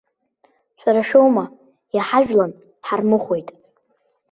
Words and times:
Шәара 0.79 1.03
шәоума, 1.07 1.45
иҳажәлан, 1.95 2.51
ҳармыхәеит. 2.85 3.49